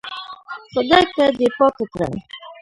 [0.71, 2.07] خدايکه دې پاکه کړه.